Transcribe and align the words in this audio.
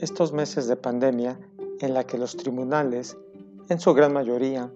estos 0.00 0.32
meses 0.32 0.66
de 0.66 0.76
pandemia 0.76 1.38
en 1.80 1.94
la 1.94 2.04
que 2.04 2.18
los 2.18 2.36
tribunales, 2.36 3.16
en 3.68 3.78
su 3.78 3.92
gran 3.94 4.12
mayoría, 4.12 4.70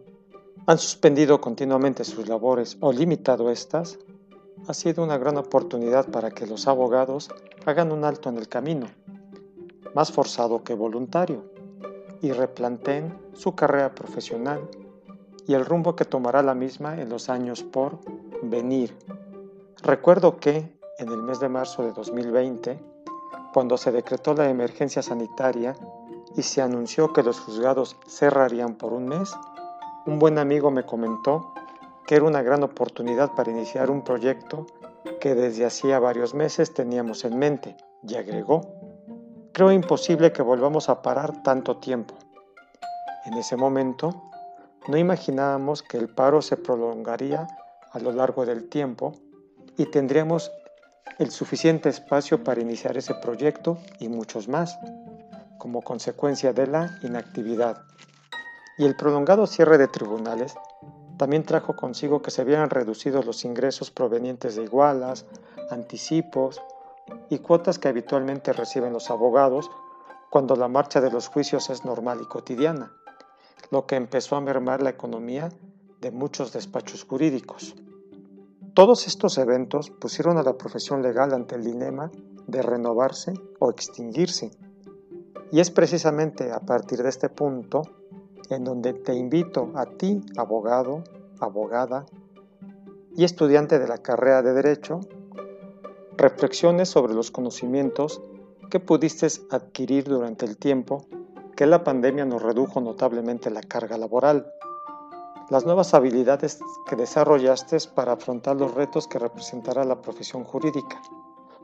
han 0.67 0.79
suspendido 0.79 1.41
continuamente 1.41 2.05
sus 2.05 2.29
labores 2.29 2.77
o 2.81 2.93
limitado 2.93 3.51
estas, 3.51 3.99
ha 4.69 4.75
sido 4.75 5.03
una 5.03 5.19
gran 5.19 5.37
oportunidad 5.37 6.09
para 6.11 6.31
que 6.31 6.47
los 6.47 6.69
abogados 6.69 7.31
hagan 7.67 7.93
un 7.93 8.05
alto 8.05 8.29
en 8.29 8.39
el 8.39 8.49
camino, 8.49 8.87
más 9.95 10.13
forzado 10.13 10.63
que 10.63 10.75
voluntario, 10.75 11.45
y 12.23 12.33
replanteen 12.33 13.19
su 13.35 13.55
carrera 13.55 13.95
profesional 13.95 14.69
y 15.47 15.55
el 15.55 15.65
rumbo 15.65 15.95
que 15.95 16.05
tomará 16.05 16.43
la 16.43 16.55
misma 16.55 17.01
en 17.01 17.09
los 17.11 17.29
años 17.29 17.63
por 17.63 17.99
venir. 18.43 18.97
Recuerdo 19.83 20.39
que, 20.39 20.79
en 20.99 21.09
el 21.09 21.23
mes 21.23 21.41
de 21.41 21.49
marzo 21.49 21.83
de 21.83 21.93
2020, 21.93 22.94
cuando 23.55 23.77
se 23.77 23.93
decretó 23.93 24.35
la 24.35 24.51
emergencia 24.51 25.01
sanitaria 25.01 25.77
y 26.37 26.43
se 26.43 26.61
anunció 26.61 27.13
que 27.13 27.23
los 27.23 27.39
juzgados 27.39 27.97
cerrarían 28.05 28.75
por 28.75 28.93
un 28.93 29.07
mes, 29.07 29.33
un 30.07 30.19
buen 30.19 30.39
amigo 30.39 30.73
me 30.73 30.85
comentó 30.85 31.55
que 32.05 32.17
era 32.17 32.25
una 32.25 32.43
gran 32.43 32.65
oportunidad 32.65 33.31
para 33.37 33.53
iniciar 33.53 33.93
un 33.93 34.03
proyecto 34.03 34.67
que 35.21 35.37
desde 35.37 35.65
hacía 35.65 36.01
varios 36.01 36.35
meses 36.35 36.75
teníamos 36.75 37.25
en 37.25 37.39
mente, 37.39 37.77
y 38.03 38.17
agregó, 38.17 38.63
creo 39.53 39.71
imposible 39.71 40.33
que 40.33 40.43
volvamos 40.43 40.89
a 40.89 41.01
parar 41.01 41.45
tanto 41.45 41.77
tiempo. 41.77 42.17
En 43.25 43.35
ese 43.35 43.55
momento, 43.57 44.21
no 44.89 44.97
imaginábamos 44.97 45.85
que 45.85 45.97
el 45.97 46.09
paro 46.09 46.43
se 46.43 46.57
prolongaría 46.57 47.47
a 47.93 48.01
lo 48.01 48.11
largo 48.11 48.45
del 48.45 48.69
tiempo 48.69 49.13
y 49.77 49.87
tendríamos 49.87 50.51
el 51.19 51.31
suficiente 51.31 51.89
espacio 51.89 52.43
para 52.43 52.61
iniciar 52.61 52.97
ese 52.97 53.15
proyecto 53.15 53.79
y 53.99 54.09
muchos 54.09 54.49
más, 54.49 54.79
como 55.59 55.83
consecuencia 55.83 56.53
de 56.53 56.67
la 56.67 56.99
inactividad. 57.03 57.83
Y 58.79 58.85
el 58.85 58.97
prolongado 58.97 59.47
cierre 59.47 59.79
de 59.79 59.89
tribunales 59.89 60.55
también 61.17 61.45
trajo 61.45 61.77
consigo 61.77 62.23
que 62.23 62.31
se 62.31 62.45
vieran 62.45 62.71
reducidos 62.71 63.25
los 63.25 63.45
ingresos 63.45 63.91
provenientes 63.91 64.57
de 64.57 64.65
igualas, 64.65 65.27
anticipos 65.71 66.61
y 67.31 67.39
cuotas 67.39 67.79
que 67.79 67.89
habitualmente 67.89 68.53
reciben 68.53 68.93
los 68.93 69.11
abogados 69.11 69.71
cuando 70.31 70.57
la 70.57 70.69
marcha 70.69 71.01
de 71.01 71.11
los 71.11 71.29
juicios 71.29 71.71
es 71.71 71.85
normal 71.85 72.19
y 72.23 72.27
cotidiana 72.27 72.93
lo 73.71 73.87
que 73.87 73.97
empezó 73.97 74.37
a 74.37 74.41
mermar 74.41 74.83
la 74.83 74.91
economía 74.91 75.51
de 76.01 76.11
muchos 76.11 76.53
despachos 76.53 77.05
jurídicos. 77.05 77.75
Todos 78.75 79.07
estos 79.07 79.39
eventos 79.39 79.91
pusieron 79.91 80.37
a 80.37 80.43
la 80.43 80.59
profesión 80.59 81.01
legal 81.01 81.33
ante 81.33 81.55
el 81.55 81.63
dilema 81.63 82.11
de 82.49 82.61
renovarse 82.61 83.33
o 83.61 83.71
extinguirse. 83.71 84.51
Y 85.53 85.61
es 85.61 85.71
precisamente 85.71 86.51
a 86.51 86.59
partir 86.59 87.01
de 87.01 87.09
este 87.09 87.29
punto 87.29 87.83
en 88.51 88.65
donde 88.65 88.93
te 88.93 89.15
invito 89.15 89.71
a 89.77 89.87
ti, 89.87 90.21
abogado, 90.37 91.05
abogada 91.39 92.05
y 93.17 93.23
estudiante 93.23 93.79
de 93.79 93.87
la 93.87 93.99
carrera 93.99 94.43
de 94.43 94.55
Derecho, 94.55 94.99
reflexiones 96.17 96.89
sobre 96.89 97.15
los 97.15 97.31
conocimientos 97.31 98.21
que 98.71 98.81
pudiste 98.81 99.29
adquirir 99.51 100.03
durante 100.03 100.47
el 100.47 100.57
tiempo 100.57 101.07
que 101.55 101.67
la 101.67 101.85
pandemia 101.85 102.25
nos 102.25 102.43
redujo 102.43 102.81
notablemente 102.81 103.51
la 103.51 103.63
carga 103.63 103.97
laboral. 103.97 104.53
Las 105.51 105.67
nuevas 105.67 105.93
habilidades 105.93 106.59
que 106.87 106.97
desarrollaste 106.97 107.77
para 107.95 108.13
afrontar 108.13 108.57
los 108.57 108.73
retos 108.73 109.07
que 109.07 109.19
representará 109.19 109.85
la 109.85 110.01
profesión 110.01 110.43
jurídica, 110.43 111.03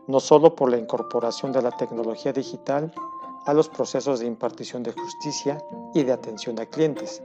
no 0.06 0.20
solo 0.20 0.54
por 0.54 0.70
la 0.70 0.76
incorporación 0.76 1.50
de 1.52 1.62
la 1.62 1.70
tecnología 1.70 2.32
digital 2.32 2.92
a 3.46 3.54
los 3.54 3.70
procesos 3.70 4.20
de 4.20 4.26
impartición 4.26 4.82
de 4.82 4.92
justicia 4.92 5.64
y 5.94 6.02
de 6.02 6.12
atención 6.12 6.60
a 6.60 6.66
clientes, 6.66 7.22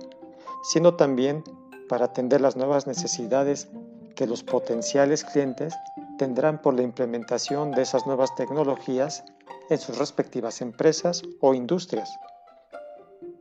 sino 0.63 0.95
también 0.95 1.43
para 1.89 2.05
atender 2.05 2.39
las 2.39 2.55
nuevas 2.55 2.87
necesidades 2.87 3.67
que 4.15 4.25
los 4.25 4.41
potenciales 4.43 5.25
clientes 5.25 5.75
tendrán 6.17 6.61
por 6.61 6.73
la 6.73 6.83
implementación 6.83 7.71
de 7.71 7.81
esas 7.81 8.07
nuevas 8.07 8.33
tecnologías 8.35 9.25
en 9.69 9.77
sus 9.77 9.97
respectivas 9.97 10.61
empresas 10.61 11.21
o 11.41 11.53
industrias 11.53 12.09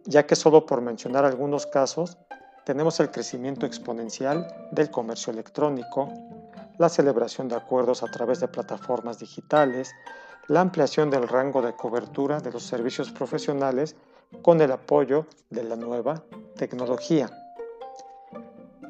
ya 0.07 0.27
que 0.27 0.37
solo 0.37 0.67
por 0.67 0.81
mencionar 0.81 1.25
algunos 1.25 1.67
casos, 1.67 2.19
tenemos 2.65 2.99
el 3.01 3.11
crecimiento 3.11 3.67
exponencial 3.67 4.47
del 4.71 4.91
comercio 4.91 5.33
electrónico, 5.33 6.09
la 6.79 6.89
celebración 6.89 7.49
de 7.49 7.57
acuerdos 7.57 8.03
a 8.03 8.11
través 8.11 8.41
de 8.41 8.49
plataformas 8.49 9.19
digitales, 9.19 9.93
la 10.49 10.61
ampliación 10.61 11.11
del 11.11 11.29
rango 11.29 11.63
de 11.63 11.75
cobertura 11.75 12.41
de 12.41 12.53
los 12.53 12.63
servicios 12.63 13.11
profesionales 13.11 13.97
con 14.43 14.61
el 14.61 14.73
apoyo 14.73 15.27
de 15.51 15.65
la 15.65 15.77
nueva 15.77 16.25
tecnología. 16.57 17.31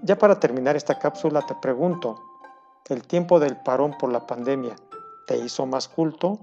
Ya 0.03 0.19
para 0.19 0.41
terminar 0.41 0.77
esta 0.77 0.99
cápsula 0.99 1.43
te 1.43 1.55
pregunto, 1.55 2.21
¿el 2.89 3.03
tiempo 3.07 3.39
del 3.39 3.57
parón 3.57 3.97
por 3.99 4.11
la 4.11 4.27
pandemia 4.27 4.77
te 5.27 5.37
hizo 5.37 5.67
más 5.67 5.89
culto 5.89 6.39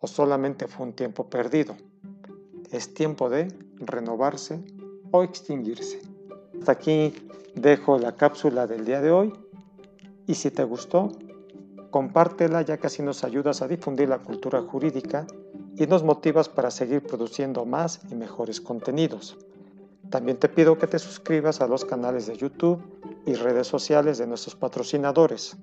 o 0.00 0.06
solamente 0.06 0.68
fue 0.68 0.86
un 0.86 0.92
tiempo 0.94 1.28
perdido? 1.28 1.74
es 2.72 2.94
tiempo 2.94 3.28
de 3.28 3.48
renovarse 3.76 4.64
o 5.10 5.22
extinguirse. 5.22 6.00
Hasta 6.62 6.70
aquí 6.70 7.12
dejo 7.56 7.98
la 7.98 8.12
cápsula 8.12 8.68
del 8.68 8.84
día 8.84 9.00
de 9.00 9.10
hoy 9.10 9.32
y 10.28 10.34
si 10.36 10.52
te 10.52 10.62
gustó, 10.62 11.10
compártela 11.90 12.62
ya 12.62 12.76
que 12.76 12.86
así 12.86 13.02
nos 13.02 13.24
ayudas 13.24 13.62
a 13.62 13.66
difundir 13.66 14.08
la 14.08 14.20
cultura 14.20 14.62
jurídica 14.62 15.26
y 15.76 15.88
nos 15.88 16.04
motivas 16.04 16.48
para 16.48 16.70
seguir 16.70 17.04
produciendo 17.04 17.64
más 17.64 18.02
y 18.12 18.14
mejores 18.14 18.60
contenidos. 18.60 19.36
También 20.08 20.36
te 20.36 20.48
pido 20.48 20.78
que 20.78 20.86
te 20.86 21.00
suscribas 21.00 21.60
a 21.60 21.66
los 21.66 21.84
canales 21.84 22.28
de 22.28 22.36
YouTube 22.36 22.80
y 23.26 23.34
redes 23.34 23.66
sociales 23.66 24.18
de 24.18 24.28
nuestros 24.28 24.54
patrocinadores. 24.54 25.56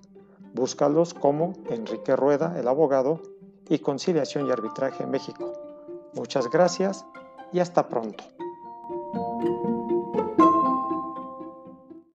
Búscalos 0.53 1.13
como 1.13 1.53
Enrique 1.69 2.13
Rueda, 2.13 2.59
el 2.59 2.67
abogado, 2.67 3.21
y 3.69 3.79
Conciliación 3.79 4.47
y 4.47 4.51
Arbitraje 4.51 5.03
en 5.03 5.11
México. 5.11 5.53
Muchas 6.13 6.49
gracias 6.49 7.05
y 7.53 7.59
hasta 7.59 7.87
pronto. 7.87 8.25